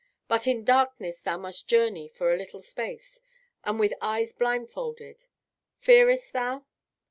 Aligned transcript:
But 0.27 0.47
in 0.47 0.65
darkness 0.65 1.21
thou 1.21 1.37
must 1.37 1.67
journey 1.67 2.07
for 2.07 2.33
a 2.33 2.35
little 2.35 2.63
space, 2.63 3.21
and 3.63 3.79
with 3.79 3.93
eyes 4.01 4.33
blindfolded. 4.33 5.25
Fearest 5.77 6.33
thou?" 6.33 6.65